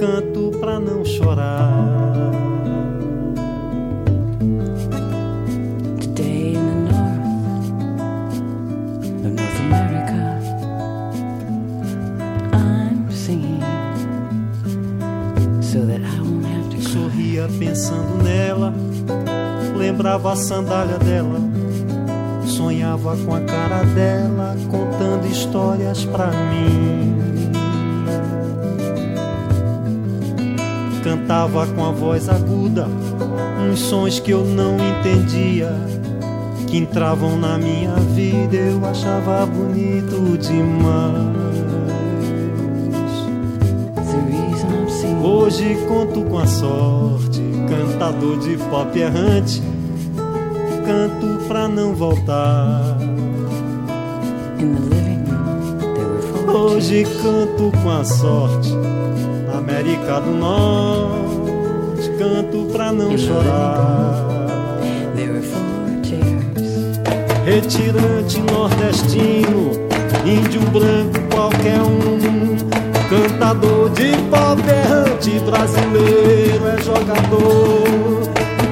Canto 0.00 0.58
pra 0.58 0.80
não 0.80 1.04
chorar. 1.04 2.35
Lembrava 20.06 20.34
a 20.34 20.36
sandália 20.36 20.98
dela, 20.98 21.40
sonhava 22.46 23.16
com 23.16 23.34
a 23.34 23.40
cara 23.40 23.82
dela, 23.82 24.56
contando 24.70 25.26
histórias 25.26 26.04
pra 26.04 26.28
mim. 26.28 27.16
Cantava 31.02 31.66
com 31.66 31.84
a 31.84 31.90
voz 31.90 32.28
aguda, 32.28 32.86
uns 33.68 33.80
sons 33.80 34.20
que 34.20 34.30
eu 34.30 34.44
não 34.44 34.76
entendia, 34.76 35.74
que 36.68 36.76
entravam 36.76 37.36
na 37.36 37.58
minha 37.58 37.96
vida, 38.14 38.54
eu 38.54 38.86
achava 38.86 39.44
bonito 39.44 40.38
demais. 40.38 41.34
Hoje 45.20 45.76
conto 45.88 46.22
com 46.22 46.38
a 46.38 46.46
sorte 46.46 47.42
cantador 47.68 48.38
de 48.38 48.56
pop 48.56 48.96
errante, 48.96 49.60
canto 50.86 51.44
pra 51.48 51.66
não 51.66 51.94
voltar. 51.94 52.96
Hoje 56.46 57.04
canto 57.20 57.72
com 57.82 57.90
a 57.90 58.04
sorte, 58.04 58.72
na 59.46 59.58
América 59.58 60.20
do 60.20 60.30
Norte, 60.30 62.08
canto 62.16 62.68
pra 62.72 62.92
não 62.92 63.18
chorar. 63.18 64.26
Retirante 67.44 68.40
nordestino, 68.40 69.70
índio 70.24 70.60
branco 70.70 71.20
qualquer 71.34 71.80
um. 71.80 72.16
Cantador 73.08 73.90
de 73.90 74.16
pop 74.30 74.60
errante 74.68 75.38
brasileiro 75.40 76.66
é 76.66 76.82
jogador 76.82 78.15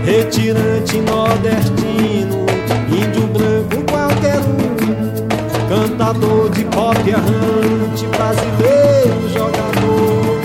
Retirante 0.05 1.01
nordestino, 1.01 2.45
índio 2.91 3.27
branco 3.29 3.83
qualquer 3.91 4.39
um 4.39 4.65
Cantador 5.67 6.51
de 6.51 6.63
pop 6.65 6.99
errante 7.09 8.07
brasileiro 8.09 9.29
jogador. 9.33 10.41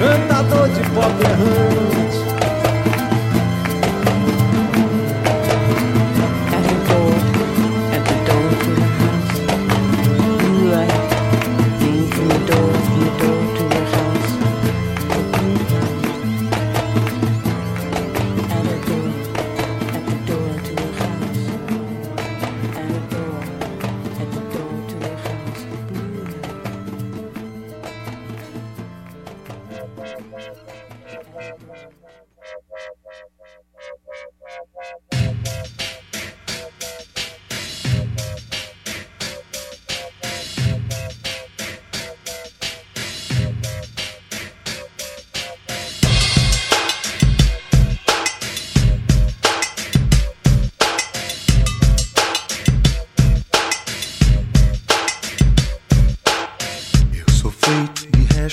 Cantador 0.00 0.68
de 0.70 0.80
pop 0.90 1.14
errante 1.22 1.85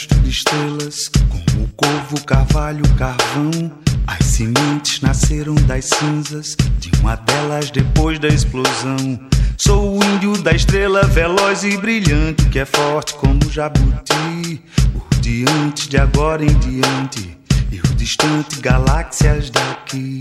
resto 0.04 0.16
de 0.20 0.30
estrelas, 0.30 1.10
como 1.30 1.68
corvo, 1.76 2.26
carvalho, 2.26 2.84
carvão. 2.98 3.72
As 4.06 4.26
sementes 4.26 5.02
nasceram 5.02 5.56
das 5.56 5.86
cinzas 5.86 6.58
de 6.80 6.92
uma 7.00 7.16
delas 7.16 7.72
depois 7.72 8.20
da 8.20 8.28
explosão. 8.28 9.20
Sou 9.58 9.98
o 9.98 10.04
índio 10.04 10.38
da 10.42 10.52
estrela 10.52 11.04
veloz 11.04 11.64
e 11.64 11.78
brilhante, 11.78 12.50
que 12.50 12.60
é 12.60 12.66
forte 12.66 13.14
como 13.14 13.40
o 13.46 13.52
jabuti. 13.52 14.62
Por 14.92 15.20
diante 15.22 15.88
de 15.88 15.98
agora 15.98 16.44
em 16.44 16.54
diante, 16.60 17.38
e 17.72 17.78
eu 17.78 17.96
distante 17.96 18.60
galáxias 18.60 19.50
daqui. 19.50 20.20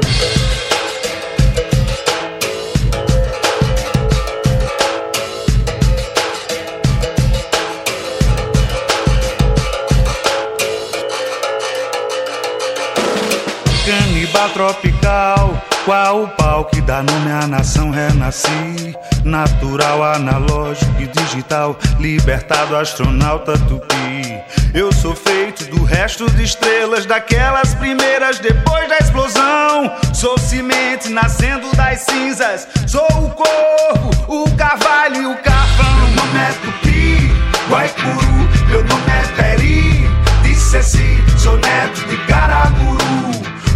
Canibal 14.43 14.51
tropical, 14.51 15.63
qual 15.85 16.25
o 16.25 16.29
pau 16.29 16.65
que 16.65 16.81
dá 16.81 17.03
nome 17.03 17.31
à 17.31 17.47
nação 17.47 17.91
renasci? 17.91 18.97
Natural, 19.25 20.03
analógico 20.03 21.01
e 21.01 21.07
digital, 21.07 21.79
libertado 22.01 22.77
astronauta 22.77 23.53
tupi. 23.59 24.41
Eu 24.75 24.93
sou 24.93 25.15
feito 25.15 25.65
do 25.67 25.85
resto 25.85 26.29
de 26.31 26.43
estrelas, 26.43 27.07
daquelas 27.07 27.75
primeiras 27.75 28.39
depois 28.41 28.89
da 28.89 28.99
explosão. 28.99 29.93
Sou 30.13 30.37
semente 30.39 31.09
nascendo 31.09 31.71
das 31.77 32.01
cinzas, 32.01 32.67
sou 32.89 33.07
o 33.07 33.31
corpo, 33.31 34.11
o 34.27 34.57
carvalho 34.57 35.23
e 35.23 35.27
o 35.27 35.37
carvão. 35.37 35.95
Meu 35.99 36.17
nome 36.17 36.39
é 36.39 36.53
Tupi, 36.65 37.33
Guaicuru, 37.71 38.69
meu 38.69 38.85
nome 38.85 39.03
é 39.09 39.43
Peri, 39.43 40.11
Disseci, 40.43 41.23
sou 41.39 41.57
neto 41.59 42.09
de 42.09 42.17
Caraguru. 42.27 43.32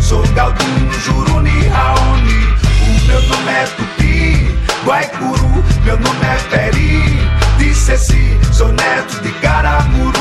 Sou 0.06 0.22
Galdino, 0.34 0.92
Juruni, 1.00 1.66
Raoni. 1.66 2.46
O 2.80 3.06
meu 3.08 3.20
nome 3.22 3.50
é 3.50 3.64
Tupi, 3.76 4.56
Guaicuru. 4.84 5.64
Meu 5.84 5.98
nome 5.98 6.24
é 6.24 6.36
Peri, 6.48 7.02
Disseci. 7.58 8.38
Sou 8.52 8.68
neto 8.68 9.20
de 9.20 9.32
Caramuru. 9.40 10.12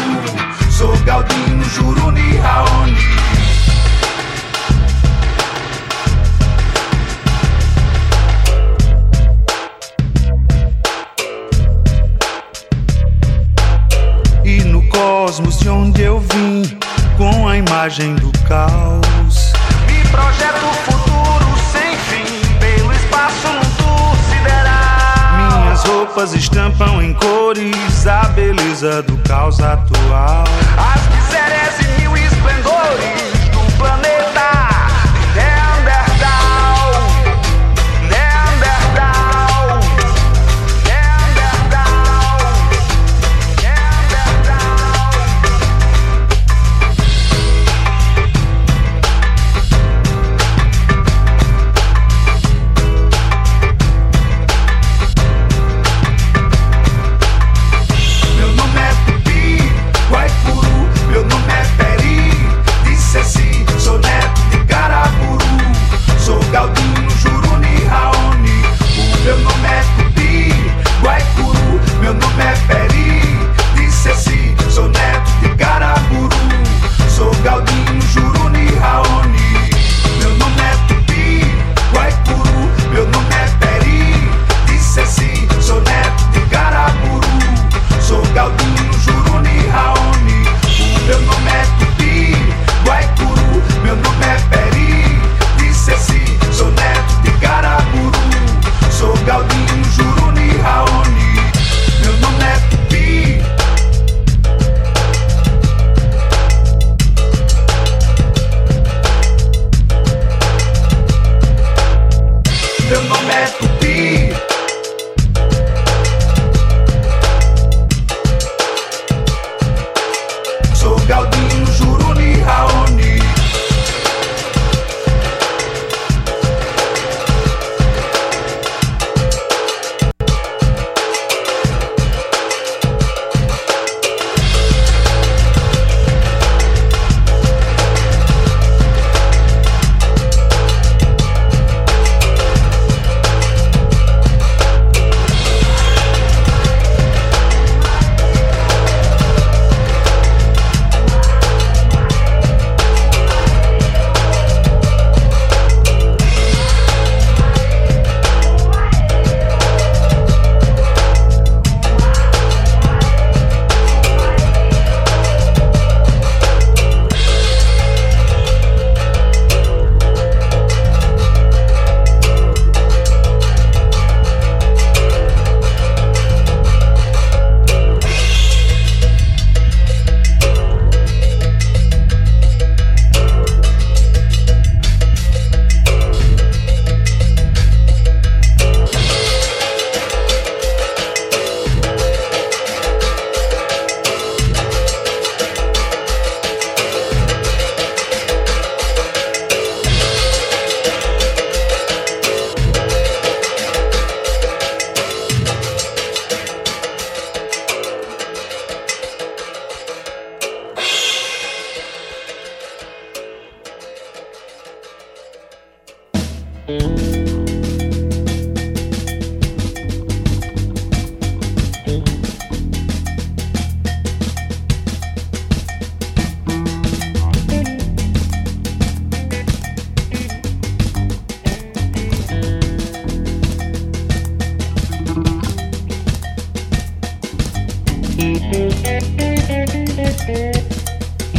Sou 0.71 0.91
Galdino, 1.05 1.63
Juruni, 1.65 2.35
Raoni. 2.37 2.97
E 14.43 14.63
no 14.63 14.81
cosmos 14.87 15.59
de 15.59 15.69
onde 15.69 16.01
eu 16.01 16.19
vim, 16.19 16.63
com 17.19 17.47
a 17.47 17.55
imagem 17.55 18.15
do 18.15 18.31
caos. 18.47 19.14
Projeto 20.15 20.67
futuro 20.85 21.45
sem 21.73 21.97
fim, 21.97 22.25
pelo 22.57 22.93
espaço 22.93 23.49
tour 23.77 24.15
sideral. 24.29 25.59
Minhas 25.59 25.83
roupas 25.83 26.33
estampam 26.33 27.01
em 27.01 27.13
cores 27.13 28.07
a 28.07 28.29
beleza 28.29 29.01
do 29.03 29.17
caos 29.27 29.59
atual. 29.59 30.45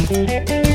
Música 0.09 0.66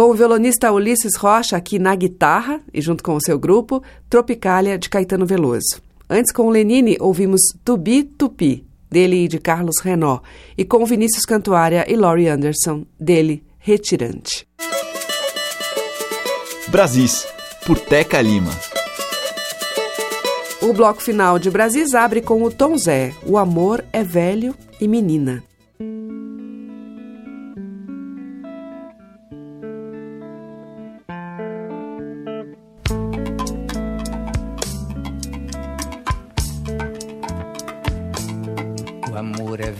Com 0.00 0.12
o 0.12 0.14
violonista 0.14 0.72
Ulisses 0.72 1.14
Rocha 1.14 1.58
aqui 1.58 1.78
na 1.78 1.94
guitarra 1.94 2.62
e 2.72 2.80
junto 2.80 3.04
com 3.04 3.14
o 3.16 3.20
seu 3.20 3.38
grupo, 3.38 3.82
Tropicália 4.08 4.78
de 4.78 4.88
Caetano 4.88 5.26
Veloso. 5.26 5.82
Antes, 6.08 6.32
com 6.32 6.46
o 6.46 6.50
Lenine, 6.50 6.96
ouvimos 6.98 7.42
Tubi 7.62 8.04
Tupi, 8.04 8.64
dele 8.90 9.24
e 9.24 9.28
de 9.28 9.38
Carlos 9.38 9.78
Renó, 9.82 10.20
e 10.56 10.64
com 10.64 10.86
Vinícius 10.86 11.26
Cantuária 11.26 11.84
e 11.86 11.96
Laurie 11.96 12.28
Anderson, 12.28 12.86
dele, 12.98 13.44
Retirante. 13.58 14.48
Brasis, 16.68 17.26
por 17.66 17.78
Teca 17.78 18.22
Lima. 18.22 18.52
O 20.62 20.72
bloco 20.72 21.02
final 21.02 21.38
de 21.38 21.50
Brasis 21.50 21.94
abre 21.94 22.22
com 22.22 22.42
o 22.42 22.50
Tom 22.50 22.74
Zé, 22.78 23.12
O 23.26 23.36
Amor 23.36 23.84
é 23.92 24.02
Velho 24.02 24.54
e 24.80 24.88
Menina. 24.88 25.44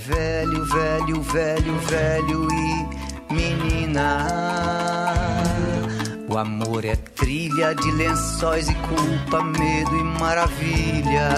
Velho, 0.00 0.64
velho, 0.64 1.22
velho, 1.22 1.78
velho 1.80 2.48
e 2.50 3.34
menina. 3.34 4.24
O 6.28 6.38
amor 6.38 6.84
é 6.84 6.96
trilha 6.96 7.74
de 7.74 7.90
lençóis 7.92 8.68
e 8.68 8.74
culpa, 8.74 9.42
medo 9.42 9.96
e 9.96 10.04
maravilha. 10.20 11.28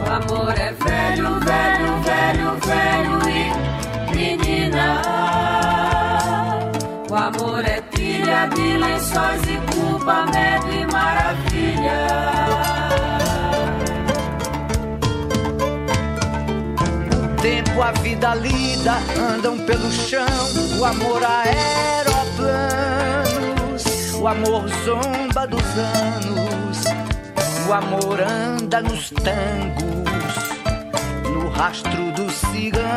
O 0.00 0.10
amor 0.10 0.54
é 0.58 0.72
velho, 0.72 1.40
velho, 1.40 2.02
velho, 2.02 2.56
velho 2.66 3.18
e 3.30 4.16
menina. 4.16 5.02
O 7.08 7.14
amor 7.14 7.64
é 7.64 7.80
trilha 7.92 8.46
de 8.48 8.76
lençóis 8.78 9.42
e 9.42 9.58
culpa, 9.72 10.26
medo 10.26 10.72
e 10.72 10.86
maravilha. 10.92 12.77
Tempo 17.78 17.82
a 17.82 17.92
vida 18.02 18.34
lida 18.34 18.98
andam 19.16 19.56
pelo 19.58 19.90
chão, 19.92 20.26
o 20.78 20.84
amor 20.84 21.22
aeroplanos, 21.24 22.34
o 24.14 24.26
amor 24.26 24.68
zomba 24.84 25.46
dos 25.46 25.62
anos, 25.62 26.82
o 27.68 27.72
amor 27.72 28.20
anda 28.20 28.82
nos 28.82 29.10
tangos, 29.10 30.04
no 31.24 31.48
rastro 31.50 32.12
dos 32.12 32.34
ciganos, 32.34 32.88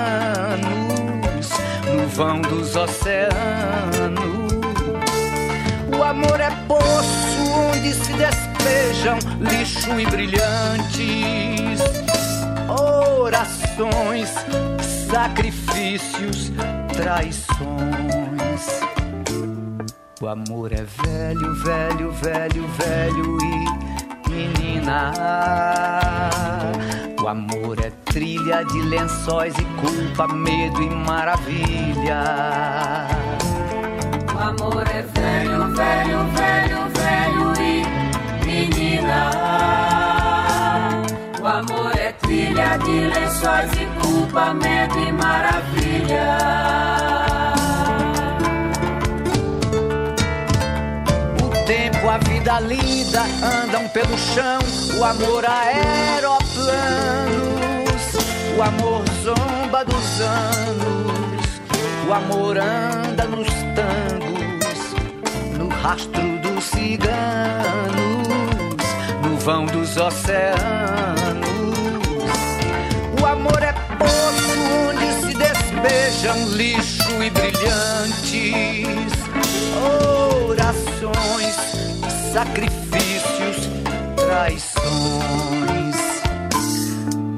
no 1.93 2.07
vão 2.07 2.41
dos 2.41 2.75
oceanos. 2.75 3.31
O 5.97 6.03
amor 6.03 6.41
é 6.41 6.49
poço 6.67 7.51
onde 7.69 7.93
se 7.93 8.13
despejam 8.13 9.19
lixo 9.39 9.99
e 9.99 10.05
brilhantes 10.07 11.81
orações, 13.31 14.29
sacrifícios, 15.11 16.53
traições. 16.93 18.79
O 20.21 20.27
amor 20.27 20.71
é 20.71 20.85
velho, 21.03 21.53
velho, 21.55 22.11
velho, 22.11 22.67
velho 22.67 23.37
e 23.41 24.29
menina. 24.29 25.11
O 27.21 27.27
amor 27.27 27.77
é 27.83 27.91
trilha 28.05 28.63
de 28.63 28.81
lençóis 28.83 29.53
e 29.57 29.65
culpa, 29.81 30.27
medo 30.29 30.81
e 30.81 30.89
maravilha. 30.89 32.23
O 34.33 34.39
amor 34.39 34.87
é 34.87 35.01
velho, 35.01 35.75
velho, 35.75 36.23
velho, 36.37 36.77
velho 36.95 37.53
e 37.59 38.45
menina. 38.45 39.31
O 41.41 41.47
amor 41.47 41.97
é 41.97 42.13
trilha 42.13 42.77
de 42.77 43.07
lençóis 43.09 43.71
e 43.73 43.90
culpa, 44.11 44.53
medo 44.53 44.99
e 44.99 45.11
maravilha. 45.11 46.37
O 51.41 51.49
tempo, 51.65 52.09
a 52.09 52.17
vida 52.17 52.59
lida 52.59 53.21
andam 53.63 53.87
pelo 53.89 54.17
chão, 54.17 54.59
o 54.99 55.03
amor 55.03 55.45
aeroplanos, 55.45 56.71
o 58.57 58.61
amor 58.61 59.03
zomba 59.23 59.85
dos 59.85 60.21
anos, 60.21 61.61
o 62.07 62.13
amor 62.13 62.57
anda 62.57 63.23
nos 63.25 63.47
tangos, 63.75 64.93
no 65.57 65.69
rastro 65.69 66.37
dos 66.39 66.65
ciganos, 66.65 68.27
no 69.23 69.37
vão 69.37 69.65
dos 69.65 69.95
oceanos. 69.95 71.51
O 73.21 73.25
amor 73.25 73.61
é 73.61 73.70
poço 74.01 74.59
onde 74.89 75.07
se 75.21 75.33
despejam 75.37 76.37
lixo 76.49 77.23
e 77.23 77.29
brilhantes 77.29 79.11
orações, 81.01 81.55
sacrifícios, 82.31 83.69
traições. 84.15 84.81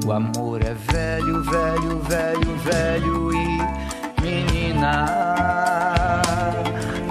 O 0.06 0.12
amor 0.12 0.62
é 0.62 0.74
velho, 0.74 1.42
velho, 1.42 1.98
velho, 2.00 2.56
velho 2.58 3.32
e 3.32 4.22
menina. 4.22 5.06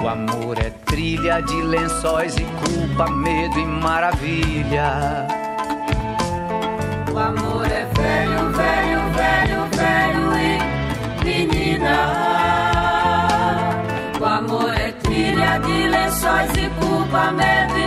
O 0.01 0.07
amor 0.07 0.57
é 0.59 0.69
trilha 0.85 1.41
de 1.41 1.61
lençóis 1.61 2.35
e 2.37 2.43
culpa, 2.43 3.09
medo 3.09 3.59
e 3.59 3.65
maravilha. 3.65 5.27
O 7.11 7.17
amor 7.17 7.65
é 7.65 7.85
velho, 7.95 8.51
velho, 8.51 8.92
e 17.13 17.19
culpa, 17.19 17.31
medo 17.31 17.82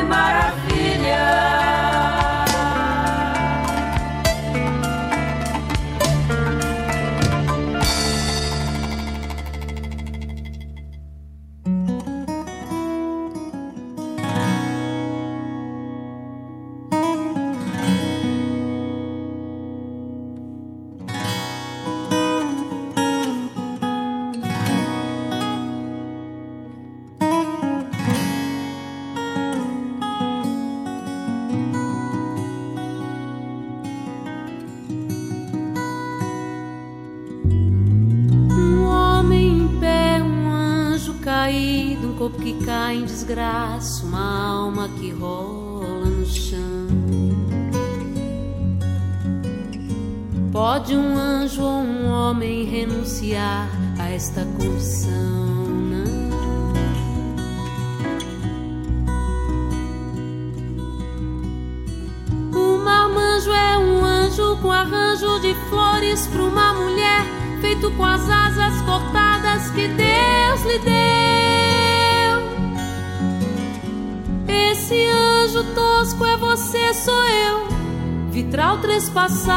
Vitral 79.16 79.55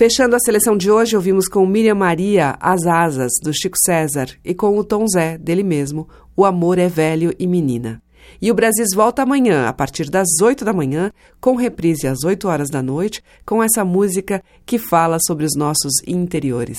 Fechando 0.00 0.34
a 0.34 0.38
seleção 0.38 0.78
de 0.78 0.90
hoje, 0.90 1.14
ouvimos 1.14 1.46
com 1.46 1.66
Miriam 1.66 1.94
Maria 1.94 2.56
As 2.58 2.86
Asas, 2.86 3.32
do 3.42 3.52
Chico 3.52 3.76
César, 3.84 4.28
e 4.42 4.54
com 4.54 4.78
o 4.78 4.82
Tom 4.82 5.06
Zé, 5.06 5.36
dele 5.36 5.62
mesmo, 5.62 6.08
O 6.34 6.46
Amor 6.46 6.78
é 6.78 6.88
Velho 6.88 7.34
e 7.38 7.46
Menina. 7.46 8.02
E 8.40 8.50
o 8.50 8.54
Brasis 8.54 8.94
volta 8.94 9.24
amanhã, 9.24 9.68
a 9.68 9.74
partir 9.74 10.08
das 10.08 10.26
8 10.40 10.64
da 10.64 10.72
manhã, 10.72 11.12
com 11.38 11.54
reprise 11.54 12.06
às 12.06 12.24
8 12.24 12.48
horas 12.48 12.70
da 12.70 12.82
noite, 12.82 13.22
com 13.44 13.62
essa 13.62 13.84
música 13.84 14.42
que 14.64 14.78
fala 14.78 15.18
sobre 15.20 15.44
os 15.44 15.54
nossos 15.54 15.92
interiores. 16.06 16.78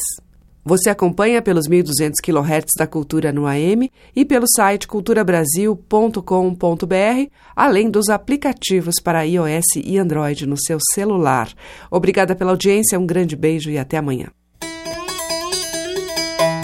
Você 0.64 0.90
acompanha 0.90 1.42
pelos 1.42 1.68
1.200 1.68 2.14
kHz 2.22 2.74
da 2.78 2.86
Cultura 2.86 3.32
no 3.32 3.48
AM 3.48 3.92
e 4.16 4.24
pelo 4.24 4.46
site 4.48 4.88
culturabrasil.com.br, 4.88 7.32
além 7.56 7.90
dos 7.90 8.10
aplicativos 8.10 8.96
para 9.04 9.24
iOS 9.24 9.78
e 9.84 9.98
Android 9.98 10.46
no 10.46 10.58
seu 10.58 10.78
celular. 10.94 11.50
Obrigada 11.90 12.36
pela 12.36 12.52
audiência, 12.52 13.00
um 13.00 13.08
grande 13.08 13.36
beijo 13.36 13.72
e 13.72 13.78
até 13.78 13.98
amanhã. 13.98 14.28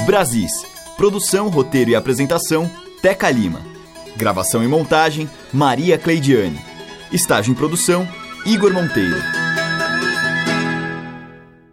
Brasis. 0.05 0.51
Produção, 0.95 1.49
roteiro 1.49 1.91
e 1.91 1.95
apresentação, 1.95 2.69
Teca 3.01 3.29
Lima. 3.29 3.61
Gravação 4.15 4.63
e 4.63 4.67
montagem, 4.67 5.29
Maria 5.53 5.97
Cleidiane. 5.97 6.59
Estágio 7.11 7.51
em 7.51 7.55
produção, 7.55 8.07
Igor 8.45 8.73
Monteiro. 8.73 9.46